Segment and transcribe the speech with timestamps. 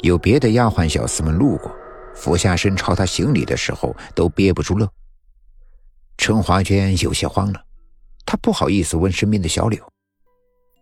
[0.00, 1.74] 有别的丫鬟小厮们路过，
[2.14, 4.88] 俯下身朝他行礼的时候，都憋不住乐。
[6.18, 7.60] 陈华娟有些慌了，
[8.24, 9.80] 她不好意思问身边的小柳：“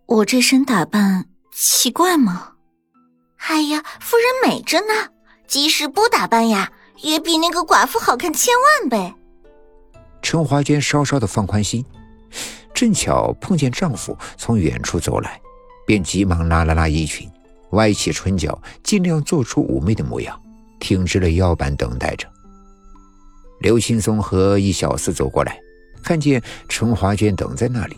[0.07, 2.53] 我这身打扮奇怪吗
[3.49, 5.11] ？”“哎呀，夫人美着呢，
[5.47, 6.73] 即使不打扮呀，
[7.03, 9.15] 也比那个寡妇好看千万倍。”
[10.23, 11.85] 陈华娟稍稍的放宽心，
[12.73, 15.41] 正巧碰见丈夫从远处走来，
[15.87, 17.31] 便急忙拉了拉衣裙，
[17.75, 20.41] 歪起唇角，尽量做出妩媚的模样，
[20.81, 22.27] 挺直了腰板等待着。
[23.61, 25.59] 刘青松和一小厮走过来，
[26.03, 27.97] 看见陈华娟等在那里，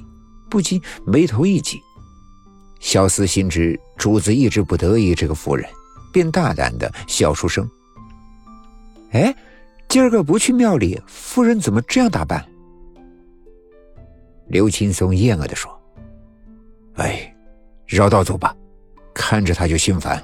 [0.50, 1.80] 不禁眉头一紧。
[2.80, 5.66] 小厮心知主子一直不得意这个妇人，
[6.12, 7.68] 便大胆的笑出声
[9.12, 9.34] ：“哎。”
[9.88, 12.44] 今儿个不去庙里，夫人怎么这样打扮？
[14.48, 15.80] 刘青松厌恶的说
[16.98, 17.32] ：“哎，
[17.86, 18.54] 绕道走吧，
[19.16, 20.22] 看着他就心烦。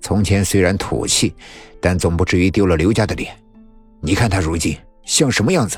[0.00, 1.34] 从前虽然土气，
[1.78, 3.36] 但总不至于丢了刘家的脸。
[4.00, 5.76] 你看他如今像什么样子？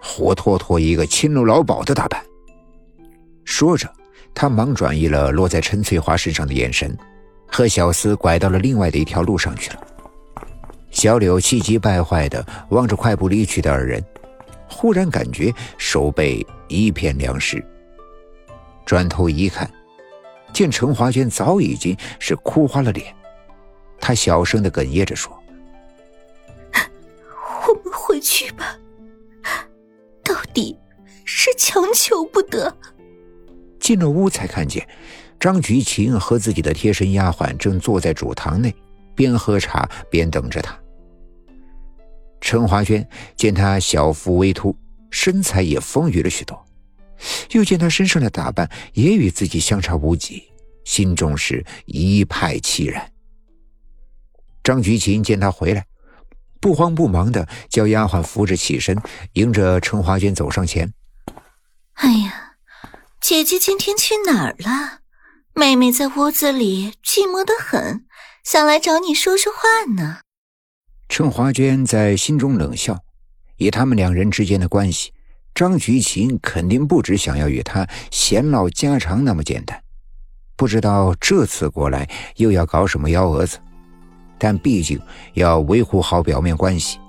[0.00, 2.24] 活脱脱一个青楼老鸨的打扮。”
[3.44, 3.86] 说着，
[4.34, 6.96] 他忙转移了落在陈翠花身上的眼神，
[7.46, 9.86] 和小厮拐到了另外的一条路上去了。
[10.90, 14.02] 小柳气急败坏的望着快步离去的二人，
[14.68, 17.62] 忽然感觉手背一片凉湿。
[18.86, 19.70] 转头一看，
[20.52, 23.14] 见陈华娟早已经是哭花了脸，
[24.00, 25.32] 他小声的哽咽着说
[27.66, 28.76] ：“我们回去吧，
[30.22, 30.76] 到底
[31.24, 32.76] 是强求不得。”
[33.78, 34.86] 进了屋才看见
[35.38, 38.74] 张菊琴和自己的贴身丫鬟正坐在主堂内。
[39.14, 40.78] 边喝茶边等着他。
[42.40, 43.04] 陈华娟
[43.34, 44.72] 见他小腹微凸，
[45.10, 46.64] 身材也丰腴了许多，
[47.52, 50.44] 又见他身上的打扮也与自己相差无几，
[50.84, 53.12] 心中是一派凄然。
[54.62, 55.86] 张菊琴见他回来，
[56.60, 59.00] 不慌不忙的叫丫鬟扶着起身，
[59.32, 60.92] 迎着陈华娟走上前。
[61.94, 62.54] 哎呀，
[63.20, 65.00] 姐姐今天去哪儿了？
[65.54, 68.04] 妹妹在屋子里寂寞的很。
[68.44, 70.20] 想来找你说说话呢。
[71.08, 72.98] 陈华娟在心中冷笑，
[73.56, 75.12] 以他们两人之间的关系，
[75.58, 79.76] 张菊琴肯定不止想要与他闲唠家常那么简单。
[80.54, 83.58] 不知道这次过来又要搞什么幺蛾子，
[84.38, 85.00] 但毕竟
[85.34, 87.00] 要维护好表面关系。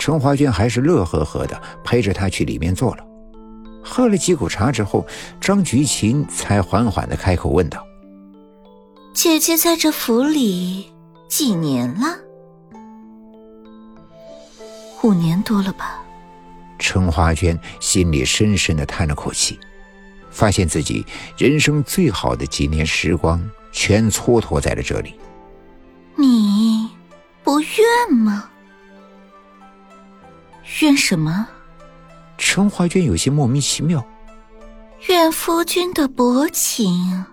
[0.00, 3.04] 陈华娟还是乐呵呵的陪着他去里面坐了。
[3.84, 5.06] 喝了几口茶之后，
[5.40, 7.86] 张菊琴才缓缓的开口问道。
[9.14, 10.90] 姐姐在这府里
[11.28, 12.18] 几年了？
[15.04, 16.02] 五年多了吧。
[16.80, 19.60] 陈华娟心里深深的叹了口气，
[20.30, 25.14] 发现自己人生最好的几年时光全蹉跎在了这里。
[26.16, 26.88] 你
[27.44, 28.50] 不怨吗？
[30.80, 31.46] 怨什么？
[32.38, 34.04] 陈华娟有些莫名其妙。
[35.08, 37.24] 怨夫君的薄情。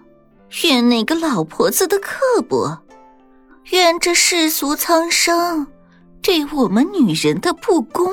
[0.63, 2.83] 怨那个老婆子的刻薄，
[3.71, 5.67] 怨这世俗苍生
[6.21, 8.09] 对我们女人的不公。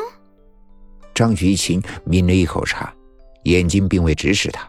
[1.14, 2.92] 张菊琴抿了一口茶，
[3.44, 4.68] 眼睛并未直视他，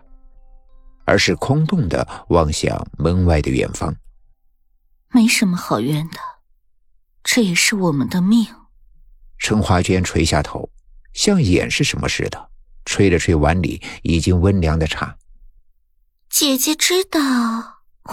[1.06, 3.96] 而是空洞的望向门外的远方。
[5.10, 6.20] 没什么好怨的，
[7.24, 8.46] 这也是我们的命。
[9.38, 10.70] 陈华娟垂下头，
[11.14, 12.50] 像掩饰什么似的，
[12.86, 15.18] 吹了吹碗里已经温凉的茶。
[16.30, 17.20] 姐姐知道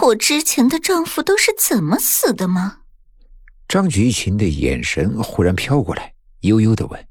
[0.01, 2.79] 我之前的丈夫都是怎么死的吗？
[3.67, 7.07] 张菊琴的眼神忽然飘过来，悠悠的问：“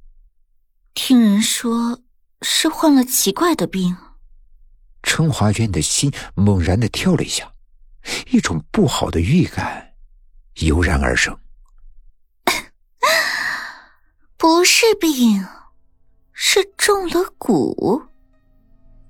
[0.95, 2.01] 听人说
[2.43, 3.97] 是患了奇怪的病。”
[5.03, 7.51] 陈华娟的心猛然的跳了一下，
[8.31, 9.93] 一种不好的预感
[10.61, 11.37] 油然而生。
[14.37, 15.47] 不是病，
[16.33, 18.03] 是中了蛊。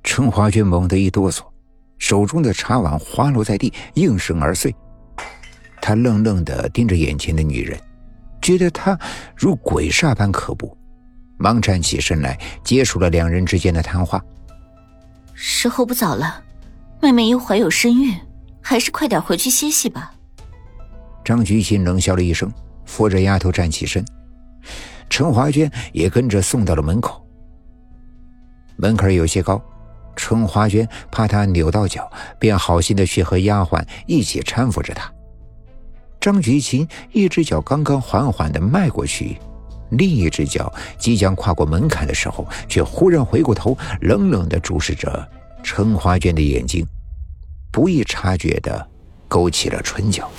[0.02, 1.44] 陈华娟猛地一哆嗦。
[1.98, 4.74] 手中的茶碗滑落在地，应声而碎。
[5.80, 7.80] 他愣愣的盯着眼前的女人，
[8.40, 8.98] 觉得她
[9.36, 10.76] 如鬼煞般可怖，
[11.42, 14.22] 忙站起身来结束了两人之间的谈话。
[15.34, 16.42] 时候不早了，
[17.00, 18.14] 妹妹又怀有身孕，
[18.60, 20.12] 还是快点回去歇息吧。
[21.24, 22.50] 张菊琴冷笑了一声，
[22.84, 24.04] 扶着丫头站起身，
[25.10, 27.20] 陈华娟也跟着送到了门口。
[28.76, 29.60] 门槛有些高。
[30.14, 35.10] 陈华娟怕他扭到脚，便好心的去和丫鬟一起搀扶着她。
[36.20, 39.38] 张菊琴一只脚刚刚缓缓的迈过去，
[39.92, 45.28] 另一只脚即将跨过门槛的时候，却忽然回过头，冷冷的注视着
[45.62, 46.86] 陈华娟的眼睛，
[47.70, 48.88] 不易察觉的
[49.28, 50.30] 勾起了唇角。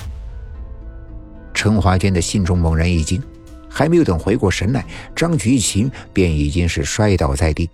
[1.52, 3.22] 陈华娟的心中猛然一惊，
[3.68, 4.84] 还没有等回过神来，
[5.14, 7.70] 张菊琴便已经是摔倒在地，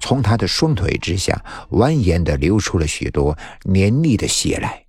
[0.00, 1.38] 从他的双腿之下
[1.70, 4.82] 蜿蜒的流出了许多黏腻的血来。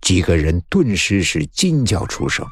[0.00, 2.46] 几个人顿时是惊叫出声，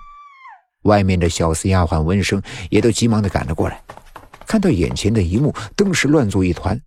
[0.87, 2.41] 外面的小厮丫鬟闻声
[2.71, 3.83] 也都急忙的赶了过来，
[4.47, 6.81] 看到眼前的一幕，顿时乱作一团。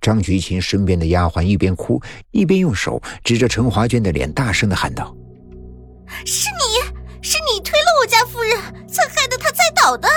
[0.00, 2.00] 张菊琴身边的丫鬟一边哭
[2.30, 5.14] 一边用手指着陈华娟的脸，大声的喊道
[6.24, 8.56] ：“是你，是你推了我家夫人，
[8.88, 10.08] 才害得她栽倒的。”